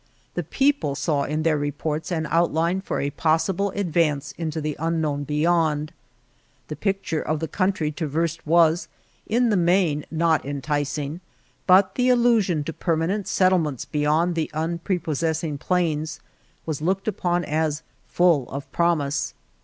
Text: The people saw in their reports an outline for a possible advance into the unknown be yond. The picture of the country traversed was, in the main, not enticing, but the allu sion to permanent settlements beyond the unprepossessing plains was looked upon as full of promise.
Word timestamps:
The 0.33 0.41
people 0.41 0.95
saw 0.95 1.25
in 1.25 1.43
their 1.43 1.59
reports 1.59 2.11
an 2.11 2.25
outline 2.31 2.81
for 2.81 2.99
a 2.99 3.11
possible 3.11 3.69
advance 3.75 4.33
into 4.35 4.59
the 4.59 4.75
unknown 4.79 5.25
be 5.25 5.41
yond. 5.43 5.93
The 6.69 6.75
picture 6.75 7.21
of 7.21 7.39
the 7.39 7.47
country 7.47 7.91
traversed 7.91 8.47
was, 8.47 8.87
in 9.27 9.51
the 9.51 9.57
main, 9.57 10.03
not 10.09 10.43
enticing, 10.43 11.21
but 11.67 11.93
the 11.93 12.09
allu 12.09 12.41
sion 12.41 12.63
to 12.63 12.73
permanent 12.73 13.27
settlements 13.27 13.85
beyond 13.85 14.33
the 14.33 14.49
unprepossessing 14.55 15.59
plains 15.59 16.19
was 16.65 16.81
looked 16.81 17.07
upon 17.07 17.45
as 17.45 17.83
full 18.07 18.49
of 18.49 18.71
promise. 18.71 19.35